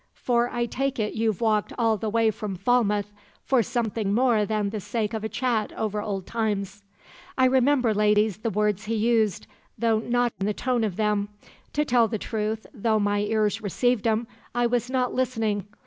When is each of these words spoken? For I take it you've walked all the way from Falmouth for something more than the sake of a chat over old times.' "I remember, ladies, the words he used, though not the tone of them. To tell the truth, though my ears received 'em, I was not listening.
For 0.15 0.49
I 0.49 0.65
take 0.65 0.97
it 0.97 1.13
you've 1.13 1.41
walked 1.41 1.73
all 1.77 1.95
the 1.95 2.09
way 2.09 2.31
from 2.31 2.55
Falmouth 2.55 3.13
for 3.45 3.61
something 3.61 4.15
more 4.15 4.47
than 4.47 4.71
the 4.71 4.79
sake 4.79 5.13
of 5.13 5.23
a 5.23 5.29
chat 5.29 5.71
over 5.73 6.01
old 6.01 6.25
times.' 6.25 6.81
"I 7.37 7.45
remember, 7.45 7.93
ladies, 7.93 8.37
the 8.37 8.49
words 8.49 8.85
he 8.85 8.95
used, 8.95 9.45
though 9.77 9.99
not 9.99 10.33
the 10.39 10.55
tone 10.55 10.83
of 10.83 10.95
them. 10.95 11.29
To 11.73 11.85
tell 11.85 12.07
the 12.07 12.17
truth, 12.17 12.65
though 12.73 12.97
my 12.97 13.19
ears 13.19 13.61
received 13.61 14.07
'em, 14.07 14.25
I 14.55 14.65
was 14.65 14.89
not 14.89 15.13
listening. 15.13 15.67